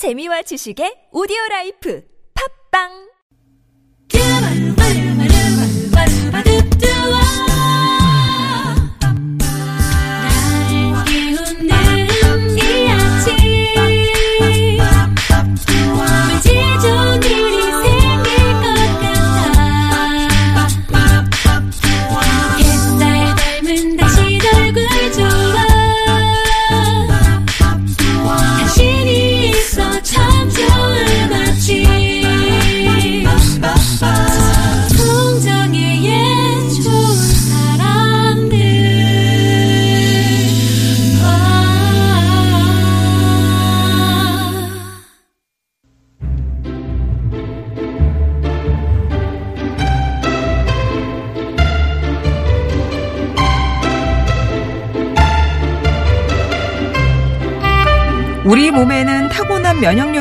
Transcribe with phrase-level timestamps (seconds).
[0.00, 2.00] 재미와 지식의 오디오 라이프.
[2.32, 3.09] 팝빵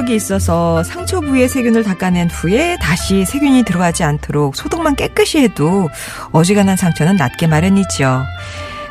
[0.10, 5.88] 면역력이 있어서 상처 부위의 세균을 닦아낸 후에 다시 세균이 들어가지 않도록 소독만 깨끗이 해도
[6.32, 8.24] 어지간한 상처는 낫게 마련이죠.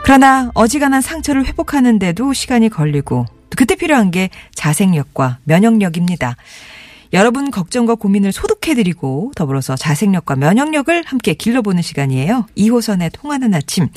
[0.05, 6.37] 그러나 어지간한 상처를 회복하는데도 시간이 걸리고 또 그때 필요한 게 자생력과 면역력입니다.
[7.13, 12.47] 여러분 걱정과 고민을 소독해드리고 더불어서 자생력과 면역력을 함께 길러보는 시간이에요.
[12.57, 13.89] 2호선의 통하는 아침.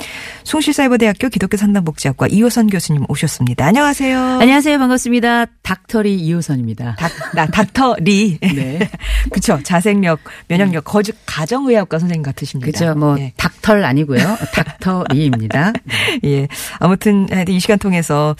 [0.44, 3.66] 숭실사이버대학교 기독교 상담복지학과 이호선 교수님 오셨습니다.
[3.66, 4.18] 안녕하세요.
[4.18, 4.78] 안녕하세요.
[4.78, 5.46] 반갑습니다.
[5.62, 6.96] 닥터리 이호선입니다.
[6.98, 8.38] 닥, 나, 닥터 리.
[8.40, 8.78] 네.
[9.30, 9.60] 그쵸.
[9.62, 12.66] 자생력, 면역력, 거주 가정의학과 선생님 같으십니다.
[12.66, 12.94] 그죠.
[12.94, 13.32] 뭐, 예.
[13.36, 14.38] 닥털 아니고요.
[14.54, 15.72] 닥터리입니다.
[16.24, 16.48] 예.
[16.78, 18.36] 아무튼 하여튼 이 시간 통해서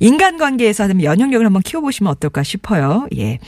[0.00, 3.06] 인간관계에서 하는 면역력을 한번 키워보시면 어떨까 싶어요.
[3.16, 3.38] 예.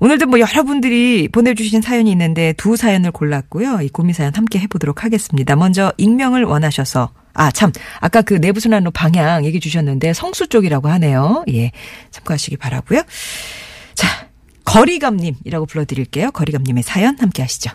[0.00, 3.80] 오늘도 뭐 여러분들이 보내주신 사연이 있는데 두 사연을 골랐고요.
[3.82, 5.56] 이 고민 사연 함께 해보도록 하겠습니다.
[5.56, 7.70] 먼저 익명을 원하셔서 아, 참.
[8.00, 11.44] 아까 그 내부순환로 방향 얘기 주셨는데 성수 쪽이라고 하네요.
[11.52, 11.70] 예.
[12.10, 13.02] 참고하시기 바라고요.
[13.94, 14.28] 자,
[14.64, 16.32] 거리감님이라고 불러드릴게요.
[16.32, 17.70] 거리감님의 사연 함께 하시죠.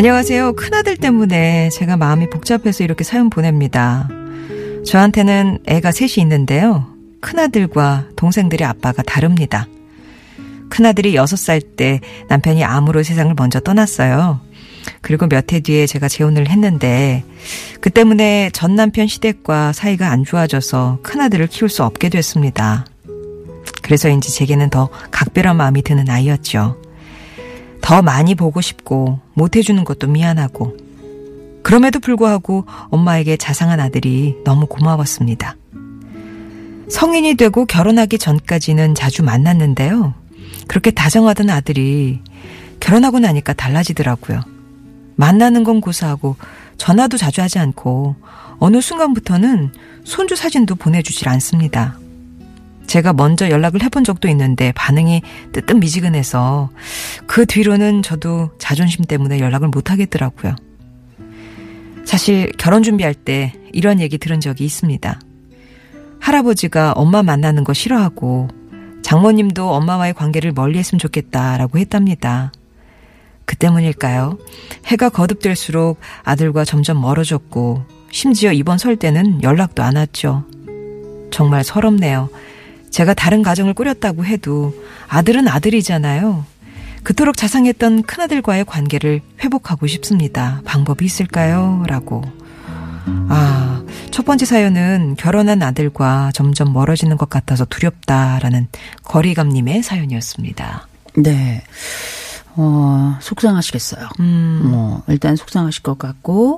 [0.00, 0.54] 안녕하세요.
[0.54, 4.08] 큰아들 때문에 제가 마음이 복잡해서 이렇게 사연 보냅니다.
[4.86, 6.86] 저한테는 애가 셋이 있는데요.
[7.20, 9.68] 큰아들과 동생들의 아빠가 다릅니다.
[10.70, 12.00] 큰아들이 6살 때
[12.30, 14.40] 남편이 암으로 세상을 먼저 떠났어요.
[15.02, 17.22] 그리고 몇 해 뒤에 제가 재혼을 했는데
[17.82, 22.86] 그 때문에 전 남편 시댁과 사이가 안 좋아져서 큰아들을 키울 수 없게 됐습니다.
[23.82, 26.89] 그래서인지 제게는 더 각별한 마음이 드는 아이였죠.
[27.90, 30.76] 더 많이 보고 싶고 못해주는 것도 미안하고
[31.64, 35.56] 그럼에도 불구하고 엄마에게 자상한 아들이 너무 고마웠습니다.
[36.88, 40.14] 성인이 되고 결혼하기 전까지는 자주 만났는데요.
[40.68, 42.20] 그렇게 다정하던 아들이
[42.78, 44.40] 결혼하고 나니까 달라지더라고요.
[45.16, 46.36] 만나는 건 고사하고
[46.76, 48.14] 전화도 자주 하지 않고
[48.60, 49.72] 어느 순간부터는
[50.04, 51.98] 손주 사진도 보내주질 않습니다.
[52.86, 56.70] 제가 먼저 연락을 해본 적도 있는데 반응이 뜨뜻미지근해서
[57.26, 60.56] 그 뒤로는 저도 자존심 때문에 연락을 못 하겠더라고요.
[62.04, 65.20] 사실 결혼 준비할 때 이런 얘기 들은 적이 있습니다.
[66.18, 68.48] 할아버지가 엄마 만나는 거 싫어하고
[69.02, 72.52] 장모님도 엄마와의 관계를 멀리 했으면 좋겠다라고 했답니다.
[73.44, 74.38] 그 때문일까요?
[74.86, 80.44] 해가 거듭될수록 아들과 점점 멀어졌고 심지어 이번 설 때는 연락도 안 왔죠.
[81.30, 82.28] 정말 서럽네요.
[82.90, 84.74] 제가 다른 가정을 꾸렸다고 해도
[85.08, 86.44] 아들은 아들이잖아요.
[87.02, 90.60] 그토록 자상했던 큰아들과의 관계를 회복하고 싶습니다.
[90.64, 91.84] 방법이 있을까요?
[91.86, 92.22] 라고.
[93.28, 98.68] 아, 첫 번째 사연은 결혼한 아들과 점점 멀어지는 것 같아서 두렵다라는
[99.04, 100.88] 거리감님의 사연이었습니다.
[101.16, 101.62] 네.
[102.56, 104.08] 어, 속상하시겠어요.
[104.20, 106.56] 음, 뭐, 일단 속상하실 것 같고,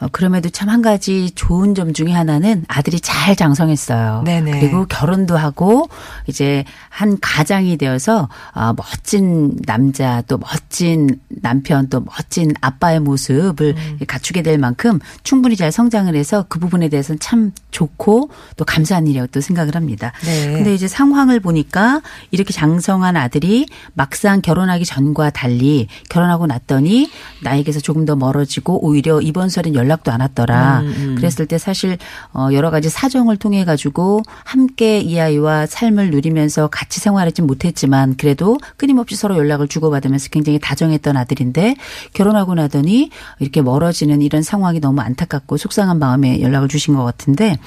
[0.00, 4.22] 어, 그럼에도 참 한 가지 좋은 점 중에 하나는 아들이 잘 장성했어요.
[4.26, 4.60] 네네.
[4.60, 5.88] 그리고 결혼도 하고,
[6.26, 13.98] 이제 한 가장이 되어서, 아, 멋진 남자, 또 멋진 남편, 또 멋진 아빠의 모습을 음.
[14.06, 19.28] 갖추게 될 만큼 충분히 잘 성장을 해서 그 부분에 대해서는 참 좋고 또 감사한 일이라고
[19.28, 20.12] 또 생각을 합니다.
[20.24, 20.52] 네.
[20.52, 27.10] 근데 이제 상황을 보니까 이렇게 장성한 아들이 막상 결혼하기 전과 달리 결혼하고 났더니
[27.42, 30.80] 나에게서 조금 더 멀어지고 오히려 이번 설엔 연락도 안 왔더라.
[30.80, 31.14] 음, 음.
[31.16, 31.98] 그랬을 때 사실
[32.32, 38.58] 어 여러 가지 사정을 통해 가지고 함께 이 아이와 삶을 누리면서 같이 생활하지 못했지만 그래도
[38.76, 41.76] 끊임없이 서로 연락을 주고받으면서 굉장히 다정했던 아들인데
[42.12, 47.58] 결혼하고 나더니 이렇게 멀어지는 이런 상황이 너무 안타깝고 속상한 마음에 연락을 주신 것 같은데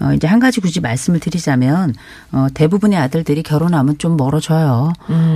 [0.00, 1.94] 어, 이제 한 가지 굳이 말씀을 드리자면,
[2.30, 4.92] 어, 대부분의 아들들이 결혼하면 좀 멀어져요.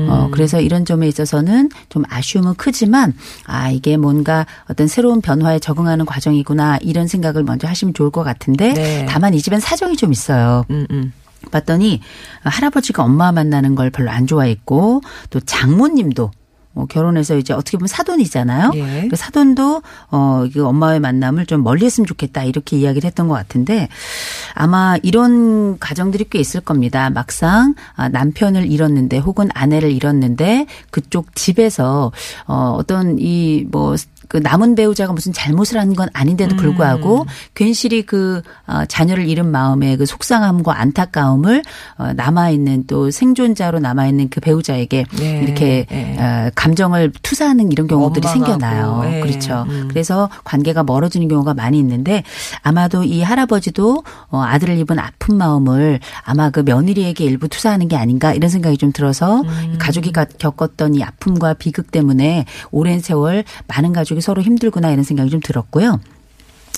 [0.08, 3.12] 어, 그래서 이런 점에 있어서는 번째로는 좀 아쉬움은 크지만
[3.44, 8.72] 아 이게 뭔가 어떤 새로운 변화에 적응하는 과정이구나 이런 생각을 먼저 하시면 좋을 것 같은데
[8.72, 9.06] 네.
[9.08, 10.64] 다만 이 집엔 사정이 좀 있어요.
[10.70, 11.12] 음, 음.
[11.50, 12.00] 봤더니
[12.42, 16.30] 할아버지가 엄마 만나는 걸 별로 안 좋아했고 또 장모님도
[16.72, 18.70] 뭐 결혼해서 이제 어떻게 보면 사돈이잖아요.
[18.74, 19.08] 예.
[19.08, 23.88] 그 사돈도 어 이거 엄마의 만남을 좀 멀리 했으면 좋겠다 이렇게 이야기를 했던 것 같은데
[24.54, 27.10] 아마 이런 가정들이 꽤 있을 겁니다.
[27.10, 32.12] 막상 아, 남편을 잃었는데 혹은 아내를 잃었는데 그쪽 집에서
[32.46, 33.94] 어 어떤 이 뭐
[34.32, 39.96] 그 남은 배우자가 무슨 잘못을 한 건 아닌데도 불구하고 괜시리 그 어, 자녀를 잃은 마음에
[39.98, 41.62] 그 속상함과 안타까움을
[41.98, 45.40] 어, 남아 있는 또 생존자로 남아 있는 그 배우자에게 네.
[45.42, 46.16] 이렇게 네.
[46.18, 49.00] 어, 감정을 투사하는 이런 경우들이 생겨나요.
[49.02, 49.20] 네.
[49.20, 49.66] 그렇죠.
[49.68, 49.88] 음.
[49.90, 52.22] 그래서 관계가 멀어지는 경우가 많이 있는데
[52.62, 58.32] 아마도 이 할아버지도 어, 아들을 입은 아픈 마음을 아마 그 며느리에게 일부 투사하는 게 아닌가
[58.32, 59.76] 이런 생각이 좀 들어서 음.
[59.78, 65.30] 가족이 가- 겪었던 이 아픔과 비극 때문에 오랜 세월 많은 가족이 서로 힘들구나 이런 생각이
[65.30, 66.00] 좀 들었고요.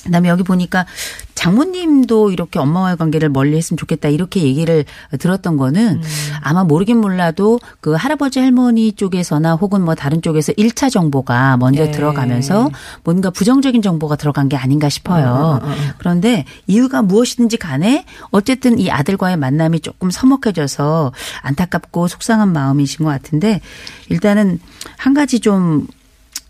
[0.05, 0.87] 그다음에 여기 보니까
[1.35, 4.85] 장모님도 이렇게 엄마와의 관계를 멀리 했으면 좋겠다 이렇게 얘기를
[5.19, 6.01] 들었던 거는
[6.41, 11.91] 아마 모르긴 몰라도 그 할아버지 할머니 쪽에서나 혹은 뭐 다른 쪽에서 1차 정보가 먼저 네.
[11.91, 12.71] 들어가면서
[13.03, 15.61] 뭔가 부정적인 정보가 들어간 게 아닌가 싶어요.
[15.99, 21.13] 그런데 이유가 무엇이든지 간에 어쨌든 이 아들과의 만남이 조금 서먹해져서
[21.43, 23.61] 안타깝고 속상한 마음이신 것 같은데
[24.09, 24.61] 일단은
[24.97, 25.87] 한 가지 좀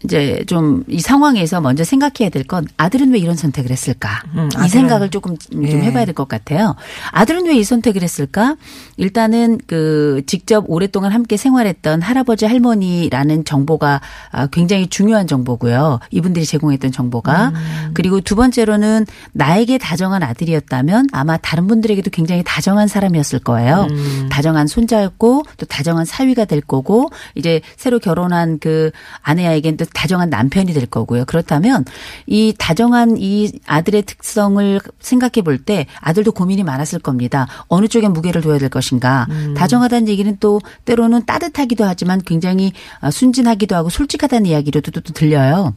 [0.05, 4.23] 이제 좀 이 상황에서 먼저 생각해야 될 건 아들은 왜 이런 선택을 했을까?
[4.35, 5.73] 음, 이 생각을 조금 좀 예.
[5.81, 6.75] 해봐야 될 것 같아요.
[7.13, 8.57] 아들은 왜 이 선택을 했을까?
[8.97, 14.01] 일단은 그 직접 오랫동안 함께 생활했던 할아버지 할머니라는 정보가
[14.33, 16.01] 아, 굉장히 중요한 정보고요.
[16.11, 17.91] 이분들이 제공했던 정보가 음.
[17.95, 23.87] 그리고 두 번째로는 나에게 다정한 아들이었다면 아마 다른 분들에게도 굉장히 다정한 사람이었을 거예요.
[23.91, 24.29] 음.
[24.31, 28.91] 다정한 손자였고 또 다정한 사위가 될 거고 이제 새로 결혼한 그
[29.23, 31.25] 아내에겐 또 다정한 남편이 될 거고요.
[31.25, 31.85] 그렇다면
[32.27, 37.47] 이 다정한 이 아들의 특성을 생각해 볼 때 아들도 고민이 많았을 겁니다.
[37.69, 39.27] 어느 쪽에 무게를 둬야 될 것인가.
[39.57, 45.75] 다정하다는 얘기는 또 때로는 따뜻하기도 하지만 굉장히 아, 순진하기도 하고 솔직하다는 이야기로도 또 들려요.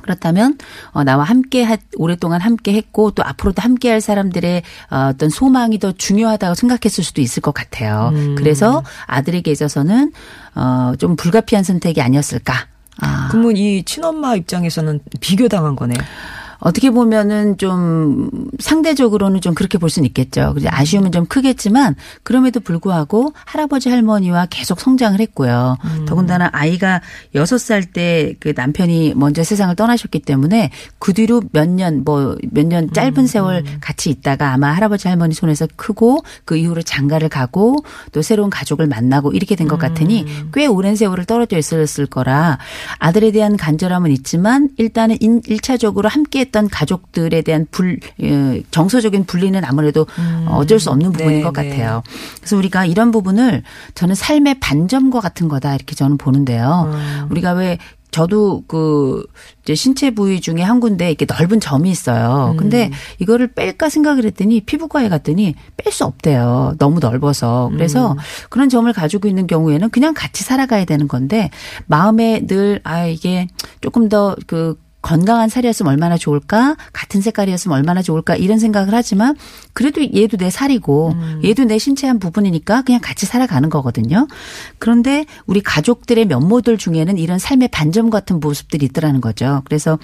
[0.00, 0.56] 그렇다면
[0.92, 5.78] 어, 나와 함께 하, 오랫동안 함께 했고 또 앞으로도 함께 할 사람들의 어, 어떤 소망이
[5.78, 8.10] 더 중요하다고 생각했을 수도 있을 것 같아요.
[8.36, 10.12] 그래서 아들에게 있어서는
[10.54, 12.54] 어, 좀 불가피한 선택이 아니었을까.
[13.00, 13.28] 아.
[13.30, 15.98] 그러면 이 친엄마 입장에서는 비교당한 거네요.
[16.64, 18.30] 어떻게 보면은 좀
[18.60, 20.52] 상대적으로는 좀 그렇게 볼 수는 있겠죠.
[20.54, 25.76] 그래서 아쉬움은 좀 크겠지만 그럼에도 불구하고 할아버지 할머니와 계속 성장을 했고요.
[26.06, 27.00] 더군다나 아이가
[27.34, 30.70] 여섯 살때 그 남편이 먼저 세상을 떠나셨기 때문에
[31.00, 35.66] 그 뒤로 몇 년 뭐 몇 년 짧은 세월 같이 있다가 아마 할아버지 할머니 손에서
[35.74, 37.76] 크고 그 이후로 장가를 가고
[38.12, 42.58] 또 새로운 가족을 만나고 이렇게 된 것 같으니 꽤 오랜 세월을 떨어져 있었을 거라
[42.98, 49.64] 아들에 대한 간절함은 있지만 일단은 인- 일차적으로 함께 했던 가족들에 대한 불 예, 정서적인 분리는
[49.64, 50.06] 아무래도
[50.48, 51.70] 어쩔 수 없는 부분인 네, 것 네.
[51.70, 52.02] 같아요.
[52.38, 53.62] 그래서 우리가 이런 부분을
[53.94, 56.92] 저는 삶의 반점과 같은 거다 이렇게 저는 보는데요.
[57.30, 57.78] 우리가 왜
[58.10, 59.24] 저도 그
[59.62, 62.54] 이제 신체 부위 중에 한 군데 이렇게 넓은 점이 있어요.
[62.58, 66.74] 근데 이거를 뺄까 생각을 했더니 피부과에 갔더니 뺄 수 없대요.
[66.78, 67.70] 너무 넓어서.
[67.72, 68.14] 그래서
[68.50, 71.48] 그런 점을 가지고 있는 경우에는 그냥 같이 살아가야 되는 건데
[71.86, 73.48] 마음에 늘 아 이게
[73.80, 76.76] 조금 더그 건강한 살이었으면 얼마나 좋을까?
[76.92, 78.36] 같은 색깔이었으면 얼마나 좋을까?
[78.36, 79.36] 이런 생각을 하지만
[79.72, 84.28] 그래도 얘도 내 살이고 얘도 내 신체 한 부분이니까 그냥 같이 살아가는 거거든요.
[84.78, 89.62] 그런데 우리 가족들의 면모들 중에는 이런 삶의 반점 같은 모습들이 있더라는 거죠.
[89.64, 89.98] 그래서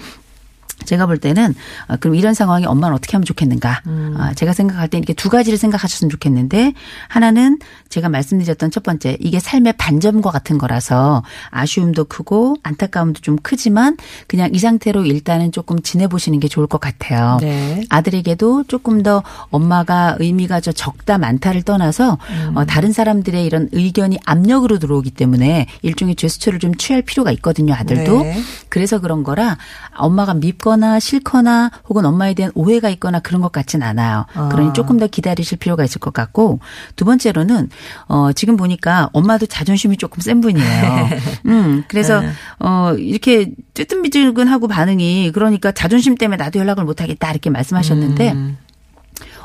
[0.85, 1.55] 제가 볼 때는
[1.87, 3.81] 어, 그럼 이런 상황에 엄마는 어떻게 하면 좋겠는가?
[4.17, 6.73] 아, 제가 생각할 때 이렇게 두 가지를 생각하셨으면 좋겠는데
[7.07, 7.59] 하나는
[7.89, 14.49] 제가 말씀드렸던 첫 번째 이게 삶의 반점과 같은 거라서 아쉬움도 크고 안타까움도 좀 크지만 그냥
[14.53, 17.37] 이 상태로 일단은 조금 지내보시는 게 좋을 것 같아요.
[17.41, 17.83] 네.
[17.89, 22.17] 아들에게도 조금 더 엄마가 의미가 저 적다 많다를 떠나서
[22.55, 27.73] 어, 다른 사람들의 이런 의견이 압력으로 들어오기 때문에 일종의 제스처를 좀 취할 필요가 있거든요.
[27.73, 28.23] 아들도.
[28.23, 28.41] 네.
[28.69, 29.57] 그래서 그런 거라
[29.95, 34.27] 엄마가 밉 거나 싫거나 혹은 엄마에 대한 오해가 있거나 그런 것 같진 않아요.
[34.35, 34.49] 아.
[34.49, 36.59] 그러니 조금 더 기다리실 필요가 있을 것 같고
[36.95, 37.69] 두 번째로는
[38.07, 41.09] 어 지금 보니까 엄마도 자존심이 조금 센 분이에요.
[41.47, 42.29] 음 그래서 네.
[42.59, 48.57] 어 이렇게 뜨뜻미지근하고 반응이 그러니까 자존심 때문에 나도 연락을 못 하겠다 이렇게 말씀하셨는데 음.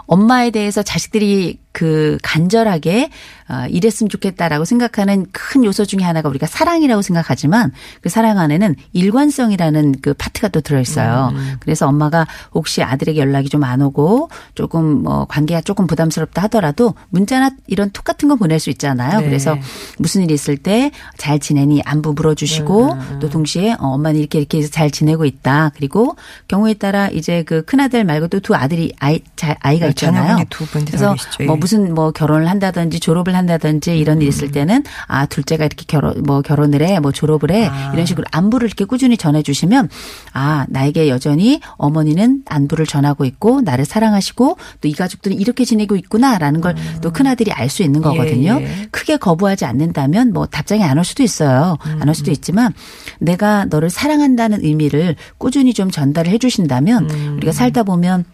[0.07, 3.09] 엄마에 대해서 자식들이 그 간절하게
[3.49, 9.97] 어, 이랬으면 좋겠다라고 생각하는 큰 요소 중에 하나가 우리가 사랑이라고 생각하지만 그 사랑 안에는 일관성이라는
[10.01, 11.33] 그 파트가 또 들어있어요.
[11.61, 17.51] 그래서 엄마가 혹시 아들에게 연락이 좀 안 오고 조금 뭐 관계가 조금 부담스럽다 하더라도 문자나
[17.67, 19.21] 이런 톡 같은 거 보낼 수 있잖아요.
[19.21, 19.27] 네.
[19.27, 19.57] 그래서
[19.99, 24.69] 무슨 일이 있을 때 잘 지내니 안부 물어주시고 또 동시에 어, 엄마는 이렇게 이렇게 해서
[24.71, 25.73] 잘 지내고 있다.
[25.77, 26.17] 그리고
[26.49, 30.23] 경우에 따라 이제 그 큰아들 말고도 두 아들이 아이 자, 아이가 네, 있잖아요.
[30.23, 31.15] 자녀분이 두 분이 그래서.
[31.47, 31.59] 뭐 예.
[31.59, 36.43] 무슨 뭐 결혼을 한다든지 졸업을 한다든지 이런 일이 있을 때는 아 둘째가 이렇게 결혼 뭐
[36.43, 37.91] 결혼을 해 뭐 졸업을 해 아.
[37.93, 39.89] 이런 식으로 안부를 이렇게 꾸준히 전해주시면
[40.33, 46.61] 아 나에게 여전히 어머니는 안부를 전하고 있고 나를 사랑하시고 또 이 가족들은 이렇게 지내고 있구나라는
[46.61, 48.53] 걸 또 큰아들이 알 수 있는 거거든요.
[48.59, 48.63] 음.
[48.63, 48.89] 예, 예.
[48.91, 51.77] 크게 거부하지 않는다면 뭐 답장이 안 올 수도 있어요.
[52.01, 52.73] 안올 수도 있지만
[53.19, 57.35] 내가 너를 사랑한다는 의미를 꾸준히 좀 전달을 해주신다면 음.
[57.37, 58.25] 우리가 살다 보면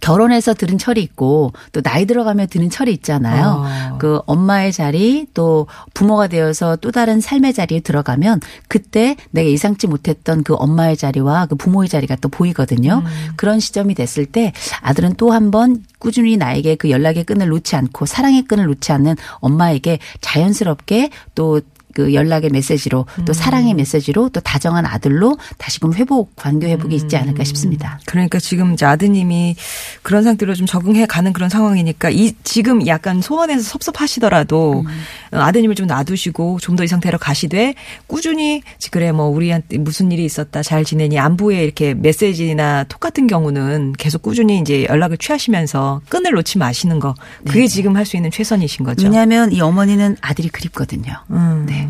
[0.00, 3.64] 결혼해서 들은 철이 있고 또 나이 들어가면 드는 철이 있잖아요.
[3.64, 3.98] 어.
[3.98, 10.42] 그 엄마의 자리 또 부모가 되어서 또 다른 삶의 자리에 들어가면 그때 내가 예상치 못했던
[10.42, 13.02] 그 엄마의 자리와 그 부모의 자리가 또 보이거든요.
[13.36, 14.52] 그런 시점이 됐을 때
[14.82, 19.16] 아들은 또 한 번 꾸준히 나에게 그 연락의 끈을 놓지 않고 사랑의 끈을 놓지 않는
[19.40, 21.60] 엄마에게 자연스럽게 또
[21.94, 27.44] 그 연락의 메시지로 또 사랑의 메시지로 또 다정한 아들로 다시금 회복 관계 회복이 있지 않을까
[27.44, 27.98] 싶습니다.
[28.06, 29.56] 그러니까 지금 이제 아드님이
[30.02, 34.84] 그런 상태로 좀 적응해 가는 그런 상황이니까 이 지금 약간 소원에서 섭섭하시더라도
[35.32, 37.74] 어, 아드님을 좀 놔두시고 좀 더 이 상태로 가시되
[38.06, 43.94] 꾸준히 그래 뭐 우리한테 무슨 일이 있었다 잘 지내니 안부에 이렇게 메시지나 톡 같은 경우는
[43.98, 47.14] 계속 꾸준히 이제 연락을 취하시면서 끈을 놓지 마시는 거
[47.46, 49.04] 그게 지금 할 수 있는 최선이신 거죠.
[49.06, 51.12] 왜냐하면 이 어머니는 아들이 그립거든요.
[51.30, 51.66] 음.
[51.68, 51.87] 네.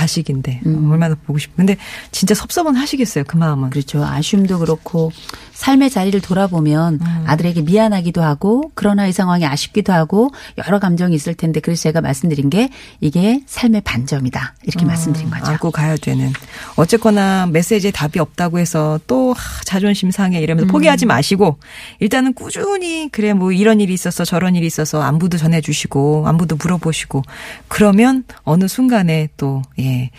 [0.00, 0.90] 아 자식인데 음.
[0.90, 1.54] 얼마나 보고 싶.
[1.56, 1.76] 근데
[2.10, 3.70] 진짜 섭섭은 하시겠어요 그 마음은.
[3.70, 4.02] 그렇죠.
[4.04, 5.12] 아쉬움도 그렇고
[5.60, 7.24] 삶의 자리를 돌아보면 음.
[7.26, 12.48] 아들에게 미안하기도 하고 그러나 이 상황이 아쉽기도 하고 여러 감정이 있을 텐데 그래서 제가 말씀드린
[12.48, 15.52] 게 이게 삶의 반점이다 이렇게 말씀드린 거죠.
[15.52, 16.32] 안고 가야 되는.
[16.76, 20.72] 어쨌거나 메시지에 답이 없다고 해서 또 하, 자존심 상해 이러면서 음.
[20.72, 21.58] 포기하지 마시고
[21.98, 27.20] 일단은 꾸준히 그래 뭐 이런 일이 있었어 저런 일이 있어서 안부도 전해주시고 안부도 물어보시고
[27.68, 30.10] 그러면 어느 순간에 또 예.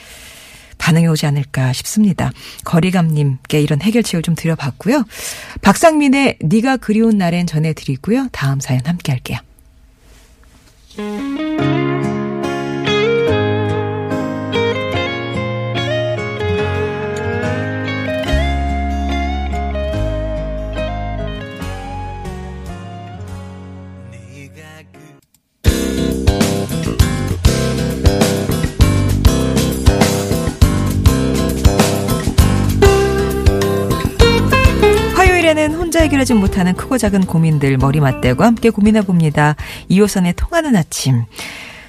[0.81, 2.31] 반응이 오지 않을까 싶습니다.
[2.65, 5.05] 거리감님께 이런 해결책을 좀 드려봤고요.
[5.61, 8.29] 박상민의 네가 그리운 날엔 전해드리고요.
[8.31, 9.37] 다음 사연 함께 할게요.
[36.01, 39.55] 해결하지 못하는 크고 작은 고민들 머리 맞대고 함께 고민해 봅니다.
[39.87, 41.23] 이호선의 통하는 아침.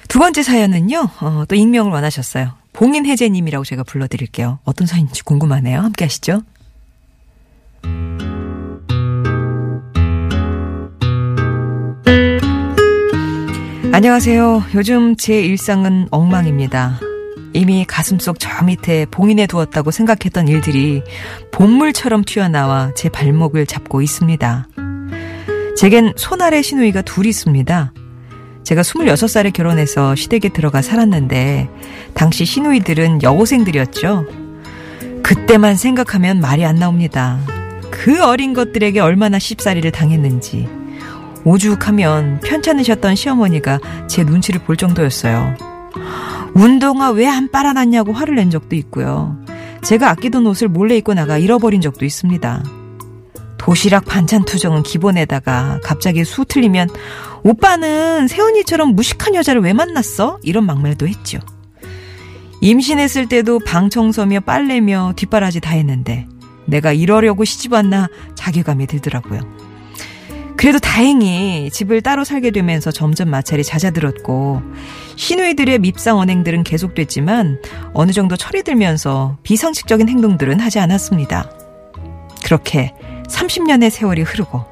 [0.07, 1.09] 두 번째 사연은요.
[1.21, 2.51] 어, 또 익명을 원하셨어요.
[2.73, 4.59] 봉인혜재님이라고 제가 불러드릴게요.
[4.63, 5.79] 어떤 사연인지 궁금하네요.
[5.79, 6.41] 함께 하시죠.
[13.91, 14.63] 안녕하세요.
[14.73, 16.99] 요즘 제 일상은 엉망입니다.
[17.53, 21.03] 이미 가슴속 저 밑에 봉인해 두었다고 생각했던 일들이
[21.51, 24.67] 본물처럼 튀어나와 제 발목을 잡고 있습니다.
[25.77, 27.93] 제겐 손아래 시누이가 둘 있습니다.
[28.63, 31.69] 제가 26살에 결혼해서 시댁에 들어가 살았는데
[32.13, 34.25] 당시 시누이들은 여고생들이었죠.
[35.21, 37.39] 그때만 생각하면 말이 안 나옵니다.
[37.91, 40.67] 그 어린 것들에게 얼마나 쉽사리를 당했는지.
[41.45, 45.55] 오죽하면 편찮으셨던 시어머니가 제 눈치를 볼 정도였어요.
[46.53, 49.37] 운동화 왜 안 빨아놨냐고 화를 낸 적도 있고요.
[49.83, 52.63] 제가 아끼던 옷을 몰래 입고 나가 잃어버린 적도 있습니다.
[53.57, 56.89] 도시락 반찬 투정은 기본에다가 갑자기 수 틀리면
[57.43, 60.39] 오빠는 세훈이처럼 무식한 여자를 왜 만났어?
[60.43, 61.39] 이런 막말도 했죠.
[62.61, 66.27] 임신했을 때도 방 청소며 빨래며 뒷바라지 다 했는데
[66.65, 69.41] 내가 이러려고 시집 왔나 자괴감이 들더라고요.
[70.55, 74.61] 그래도 다행히 집을 따로 살게 되면서 점점 마찰이 잦아들었고
[75.15, 77.61] 시누이들의 밉상 언행들은 계속됐지만
[77.93, 81.49] 어느 정도 철이 들면서 비상식적인 행동들은 하지 않았습니다.
[82.43, 82.93] 그렇게
[83.27, 84.63] 30년의 세월이 흐르고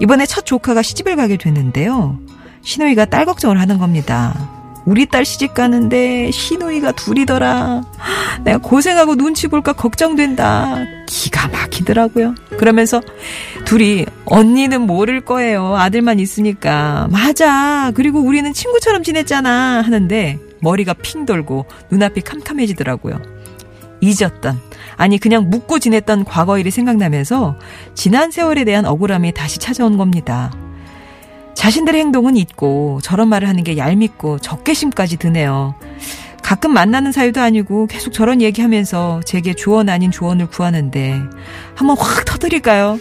[0.00, 2.18] 이번에 첫 조카가 시집을 가게 됐는데요.
[2.62, 4.61] 시누이가 딸 걱정을 하는 겁니다.
[4.84, 7.82] 우리 딸 시집 가는데 시누이가 둘이더라.
[8.44, 10.84] 내가 고생하고 눈치 볼까 걱정된다.
[11.06, 12.34] 기가 막히더라고요.
[12.58, 13.00] 그러면서
[13.64, 15.76] 둘이 언니는 모를 거예요.
[15.76, 17.08] 아들만 있으니까.
[17.10, 17.92] 맞아.
[17.94, 19.82] 그리고 우리는 친구처럼 지냈잖아.
[19.82, 23.20] 하는데 머리가 핑 돌고 눈앞이 캄캄해지더라고요.
[24.00, 24.58] 잊었던
[24.96, 27.56] 아니 그냥 묻고 지냈던 과거 일이 생각나면서
[27.94, 30.52] 지난 세월에 대한 억울함이 다시 찾아온 겁니다.
[31.54, 35.74] 자신들의 행동은 잊고 저런 말을 하는 게 얄밉고 적개심까지 드네요.
[36.42, 41.20] 가끔 만나는 사이도 아니고 계속 저런 얘기하면서 제게 조언 아닌 조언을 구하는데
[41.74, 42.98] 한번 확 터드릴까요?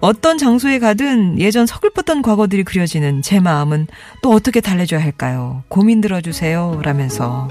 [0.00, 3.86] 어떤 장소에 가든 예전 서글펐던 과거들이 그려지는 제 마음은
[4.22, 5.62] 또 어떻게 달래줘야 할까요?
[5.68, 6.80] 고민 들어주세요.
[6.82, 7.48] 라면서.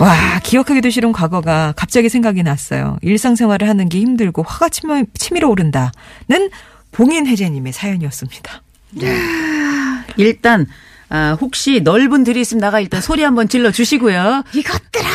[0.00, 2.96] 와, 기억하기도 싫은 과거가 갑자기 생각이 났어요.
[3.02, 5.92] 일상생활을 하는 게 힘들고 화가 치밀, 치밀어 오른다는
[6.92, 8.63] 봉인혜재님의 사연이었습니다.
[10.16, 10.66] 일단
[11.14, 14.42] 아, 혹시 넓은 들이 있으면 나가 일단 소리 한번 질러 주시고요.
[14.52, 15.08] 이것들아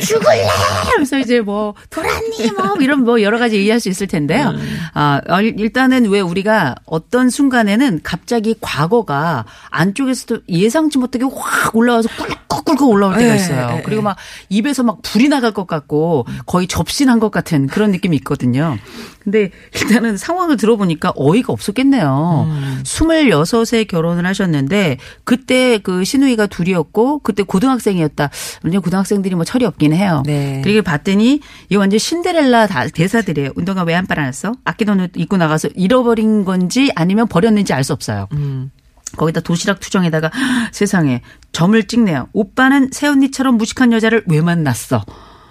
[0.00, 0.46] 죽을래!
[0.92, 2.50] 하면서 이제 뭐, 돌았니?
[2.56, 4.54] 뭐, 이런 뭐 여러 가지 얘기할 수 있을 텐데요.
[4.94, 13.16] 아, 일단은 왜 우리가 어떤 순간에는 갑자기 과거가 안쪽에서도 예상치 못하게 확 올라와서 꿀꺽꿀꺽 올라올
[13.18, 13.66] 때가 네, 있어요.
[13.74, 14.16] 네, 그리고 막
[14.48, 18.78] 입에서 막 불이 나갈 것 같고 거의 접신한 것 같은 그런 느낌이 있거든요.
[19.22, 22.46] 근데 일단은 상황을 들어보니까 어이가 없었겠네요.
[22.48, 22.82] 음.
[22.84, 28.30] 26에 결혼을 하셨는데 그때 그 시누이가 둘이었고 그때 고등학생이었다.
[28.62, 30.22] 물론 고등학생들이 뭐 철이 없긴 해요.
[30.26, 30.60] 네.
[30.64, 33.50] 그리고 봤더니 이거 완전 신데렐라 다 대사들이에요.
[33.54, 34.52] 운동화 왜 안 빨아놨어?
[34.64, 38.28] 아끼던 옷 입고 나가서 잃어버린 건지 아니면 버렸는지 알 수 없어요.
[38.32, 38.70] 음.
[39.16, 40.30] 거기다 도시락 투정에다가
[40.72, 42.28] 세상에 점을 찍네요.
[42.32, 45.04] 오빠는 새언니처럼 무식한 여자를 왜 만났어?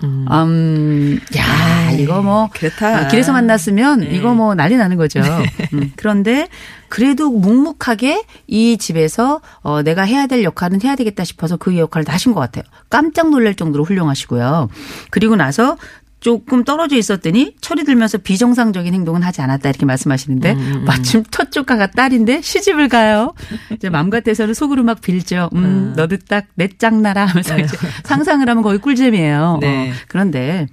[0.03, 2.97] 음, 야, 이거 뭐 그렇다.
[2.97, 5.19] 아, 길에서 만났으면 이거 뭐 난리 나는 거죠.
[5.73, 6.47] 음, 그런데
[6.87, 12.13] 그래도 묵묵하게 이 집에서 어, 내가 해야 될 역할은 해야 되겠다 싶어서 그 역할을 다
[12.13, 12.63] 하신 것 같아요.
[12.89, 14.69] 깜짝 놀랄 정도로 훌륭하시고요.
[15.11, 15.77] 그리고 나서
[16.19, 20.53] 조금 떨어져 있었더니 철이 들면서 비정상적인 행동은 하지 않았다 이렇게 말씀하시는데
[20.85, 23.33] 마침 첫 조카가 딸인데 시집을 가요.
[23.73, 25.49] 이제 맘 같아서는 속으로 막 빌죠.
[25.55, 29.59] 음, 너도 딱 내 짝나라 하면서 이제 상상을 하면 거의 꿀잼이에요.
[29.61, 29.91] 네.
[29.91, 30.67] 어, 그런데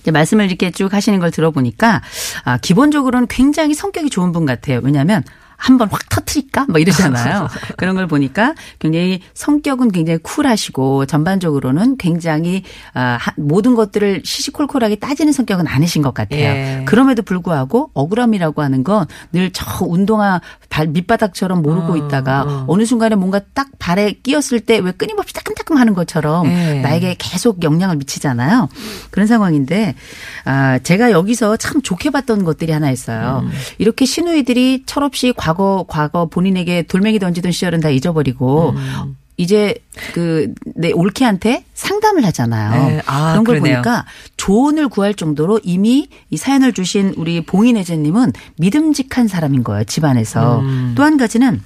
[0.00, 2.02] 이제 말씀을 이렇게 쭉 하시는 걸 들어보니까
[2.44, 4.80] 아, 기본적으로는 굉장히 성격이 좋은 분 같아요.
[4.82, 5.22] 왜냐하면
[5.60, 6.66] 한번 확 터트릴까?
[6.68, 7.48] 뭐 이러잖아요.
[7.76, 12.62] 그런 걸 보니까 굉장히 성격은 굉장히 쿨하시고 전반적으로는 굉장히
[12.94, 16.40] 아, 하- 모든 것들을 시시콜콜하게 따지는 성격은 아니신 것 같아요.
[16.40, 16.82] 예.
[16.86, 22.64] 그럼에도 불구하고 억울함이라고 하는 건 늘 저 운동화 발 밑바닥처럼 모르고 어, 있다가 어.
[22.68, 26.80] 어느 순간에 뭔가 딱 발에 끼었을 때 왜 끊임없이 따끔따끔 하는 것처럼 예.
[26.80, 28.68] 나에게 계속 영향을 미치잖아요.
[29.10, 29.96] 그런 상황인데
[30.44, 33.42] 아 제가 여기서 참 좋게 봤던 것들이 하나 있어요.
[33.44, 33.50] 음.
[33.78, 39.16] 이렇게 시누이들이 철없이 과거 과거 본인에게 돌멩이 던지던 시절은 다 잊어버리고 음.
[39.36, 39.74] 이제
[40.12, 42.88] 그 내 올케한테 상담을 하잖아요.
[42.88, 43.02] 네.
[43.06, 43.82] 아, 그런 걸 그러네요.
[43.82, 44.04] 보니까
[44.36, 50.60] 조언을 구할 정도로 이미 이 사연을 주신 우리 봉인혜재님은 믿음직한 사람인 거예요 집안에서.
[50.60, 50.94] 음.
[50.96, 51.60] 또한 가지는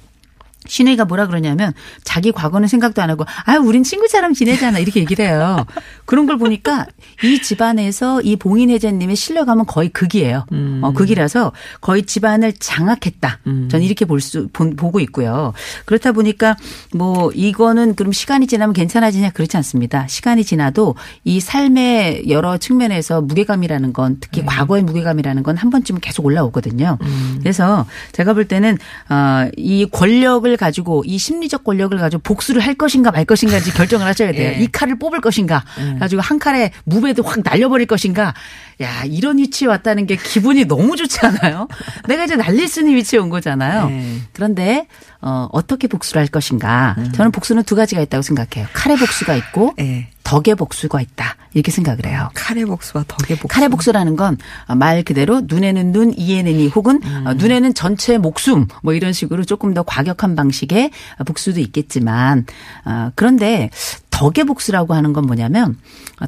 [0.67, 1.73] 신우이가 뭐라 그러냐면
[2.03, 5.65] 자기 과거는 생각도 안 하고 아 우린 친구처럼 지내잖아 이렇게 얘기를 해요.
[6.05, 6.85] 그런 걸 보니까
[7.23, 10.45] 이 집안에서 이 봉인혜재님의 신뢰감은 거의 극이에요.
[10.51, 10.79] 음.
[10.83, 13.39] 어, 극이라서 거의 집안을 장악했다.
[13.69, 15.53] 전 이렇게 볼 수 보고 있고요.
[15.85, 16.55] 그렇다 보니까
[16.93, 20.07] 뭐 이거는 그럼 시간이 지나면 괜찮아지냐 그렇지 않습니다.
[20.07, 20.95] 시간이 지나도
[21.25, 26.97] 이 삶의 여러 측면에서 무게감이라는 건 특히 과거의 무게감이라는 건 한 번쯤은 계속 올라오거든요.
[27.39, 28.77] 그래서 제가 볼 때는
[29.09, 34.05] 어, 이 권력을 가지고 이 심리적 권력을 가지고 복수를 할 것인가 말 것인가 이제 결정을
[34.05, 34.53] 하셔야 돼요.
[34.55, 34.61] 예.
[34.61, 35.63] 이 칼을 뽑을 것인가
[35.99, 38.33] 가지고 한 칼에 무배도 확 날려버릴 것인가.
[38.81, 41.67] 야 이런 위치에 왔다는 게 기분이 너무 좋지 않아요?
[42.07, 43.89] 내가 이제 날릴 수 있는 위치에 온 거잖아요.
[43.89, 44.17] 네.
[44.33, 44.87] 그런데
[45.21, 46.95] 어, 어떻게 복수를 할 것인가.
[47.13, 48.67] 저는 복수는 두 가지가 있다고 생각해요.
[48.73, 50.07] 칼의 복수가 있고 예.
[50.33, 51.35] 덕의 복수가 있다.
[51.53, 52.29] 이렇게 생각을 해요.
[52.33, 53.47] 칼의 복수와 덕의 복수.
[53.49, 54.37] 칼의 복수라는 건
[54.75, 59.73] 말 그대로 눈에는 눈, 이에는 이 혹은 어, 눈에는 전체 목숨 뭐 이런 식으로 조금
[59.73, 60.89] 더 과격한 방식의
[61.25, 62.45] 복수도 있겠지만
[62.85, 63.69] 어, 그런데
[64.13, 65.77] 덕의 복수라고 하는 건 뭐냐면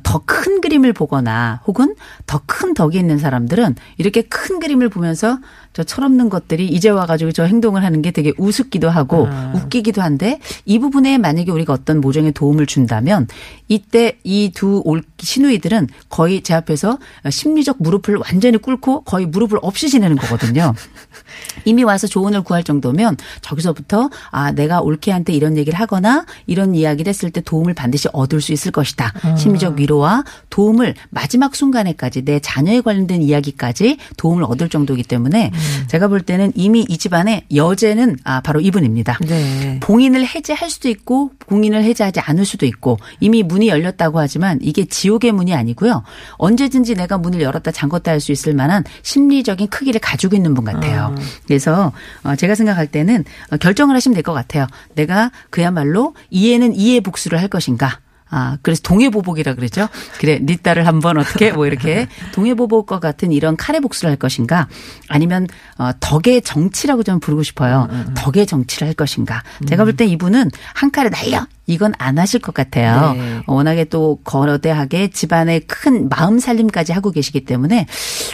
[0.03, 1.95] 더 큰 그림을 보거나 혹은
[2.25, 5.37] 더 큰 덕이 있는 사람들은 이렇게 큰 그림을 보면서
[5.73, 10.79] 저 철없는 것들이 이제 와가지고 저 행동을 하는 게 되게 우습기도 하고 웃기기도 한데 이
[10.79, 13.27] 부분에 만약에 우리가 어떤 모종의 도움을 준다면
[13.67, 14.83] 이때 이두
[15.19, 16.97] 시누이들은 거의 제 앞에서
[17.29, 20.73] 심리적 무릎을 완전히 꿇고 거의 무릎을 없이 지내는 거거든요.
[21.65, 27.31] 이미 와서 조언을 구할 정도면 저기서부터 아 내가 올케한테 이런 얘기를 하거나 이런 이야기를 했을
[27.31, 29.13] 때 도움을 반드시 얻을 수 있을 것이다.
[29.37, 35.51] 심리적 위로와 도움을 마지막 순간에까지 내 자녀에 관련된 이야기까지 도움을 얻을 정도이기 때문에
[35.87, 39.19] 제가 볼 때는 이미 이 집안에 여제는 아 바로 이분입니다.
[39.27, 39.79] 네.
[39.81, 45.31] 봉인을 해제할 수도 있고 봉인을 해제하지 않을 수도 있고 이미 문이 열렸다고 하지만 이게 지옥의
[45.31, 46.03] 문이 아니고요.
[46.37, 51.13] 언제든지 내가 문을 열었다 잠궜다 할 수 있을 만한 심리적인 크기를 가지고 있는 분 같아요.
[51.47, 51.91] 그래서
[52.23, 54.67] 어, 제가 생각할 때는 어, 결정을 하시면 될 것 같아요.
[54.95, 59.87] 내가 그야말로 이해는 이해 복수를 할 것인가 아, 그래서 동해보복이라 그러죠.
[60.19, 64.67] 그래, 네 딸을 한번 어떻게 뭐 이렇게 동해보복과 같은 이런 카레 복수를 할 것인가
[65.07, 67.87] 아니면 어, 덕의 정치라고 좀 부르고 싶어요.
[68.15, 69.43] 덕의 정치를 할 것인가.
[69.67, 73.13] 제가 볼 때 이분은 한 칼에 날려 이건 안 하실 것 같아요.
[73.13, 73.41] 네.
[73.47, 77.85] 워낙에 또 거대하게 집안의 큰 마음 살림까지 하고 계시기 때문에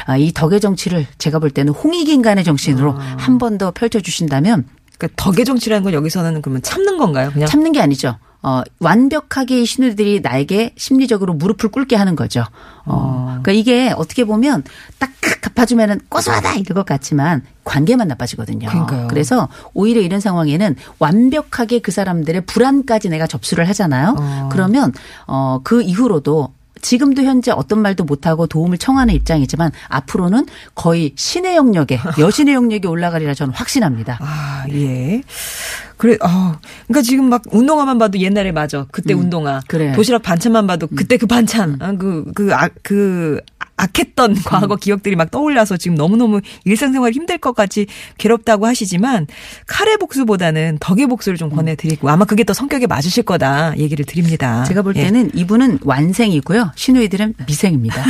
[0.05, 4.65] 아, 이 덕의 정치를 제가 볼 때는 홍익인간의 정신으로 한번 더 펼쳐주신다면
[4.97, 7.29] 그러니까 덕의 정치라는 건 여기서는 그러면 참는 건가요?
[7.31, 8.17] 그냥 참는 게 아니죠.
[8.43, 12.43] 어, 완벽하게 이 신우들이 나에게 심리적으로 무릎을 꿇게 하는 거죠.
[12.85, 14.63] 어, 그러니까 이게 어떻게 보면
[14.97, 18.67] 딱 갚아주면은 고소하다 이럴 것 같지만 관계만 나빠지거든요.
[18.67, 19.07] 그러니까요.
[19.07, 24.15] 그래서 오히려 이런 상황에는 완벽하게 그 사람들의 불안까지 내가 접수를 하잖아요.
[24.17, 24.49] 어.
[24.51, 24.91] 그러면
[25.27, 31.99] 어, 그 이후로도 지금도 현재 어떤 말도 못하고 도움을 청하는 입장이지만 앞으로는 거의 신의 영역에
[32.19, 34.17] 여신의 영역에 올라가리라 저는 확신합니다.
[34.21, 35.21] 아, 예.
[35.97, 36.57] 그래, 어.
[36.87, 38.87] 그러니까 지금 막 운동화만 봐도 옛날에 맞아.
[38.91, 39.57] 그때 운동화.
[39.57, 39.61] 음.
[39.67, 39.89] 그래.
[39.89, 39.93] 음.
[39.93, 41.77] 도시락 반찬만 봐도 그때 그 반찬.
[41.79, 43.39] 아, 그, 그, 아, 그,
[43.81, 44.41] 악했던 음.
[44.45, 49.27] 과거 기억들이 막 떠올라서 지금 너무너무 일상생활이 힘들 것 같이 괴롭다고 하시지만
[49.65, 54.63] 카레 복수보다는 덕의 복수를 좀 권해드리고 아마 그게 더 성격에 맞으실 거다 얘기를 드립니다.
[54.65, 55.03] 제가 볼 예.
[55.03, 56.71] 때는 이분은 완생이고요.
[56.75, 58.03] 신우이들은 미생입니다.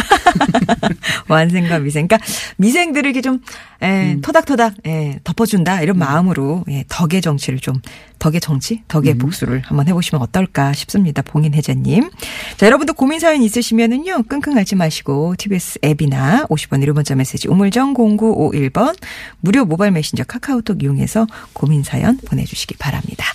[1.30, 2.08] 완생과 미생.
[2.08, 2.26] 그러니까
[2.58, 3.40] 미생들을 이렇게 좀
[3.82, 7.76] 에, 토닥토닥 에, 덮어준다 이런 마음으로 예, 덕의 정치를 좀
[8.22, 11.24] 덕의 정치, 덕의 복수를 한번 해보시면 어떨까 싶습니다.
[11.24, 12.10] 봉인혜자님.
[12.58, 17.96] 자 여러분도 고민 사연 있으시면은요 끙끙 앓지 마시고 TBS 앱이나 50원 1호 문자 메시지 우물정
[17.96, 18.96] 0951번
[19.40, 23.26] 무료 모바일 메신저 카카오톡 이용해서 고민 사연 보내주시기 바랍니다.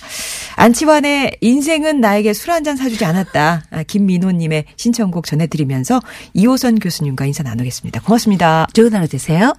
[0.55, 3.63] 안치환의 인생은 나에게 술 한 잔 사주지 않았다.
[3.69, 6.01] 아, 김민호님의 신청곡 전해드리면서
[6.33, 8.01] 이호선 교수님과 인사 나누겠습니다.
[8.01, 8.67] 고맙습니다.
[8.73, 9.53] 좋은 하루 되세요.